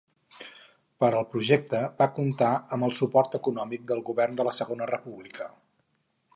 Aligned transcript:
Per 1.03 1.09
al 1.17 1.27
projecte 1.33 1.81
va 1.99 2.07
comptar 2.15 2.49
amb 2.77 2.89
el 2.89 2.97
suport 3.01 3.39
econòmic 3.43 3.87
del 3.93 4.05
govern 4.11 4.41
de 4.41 4.49
la 4.51 4.57
Segona 4.63 4.89
República. 4.95 5.51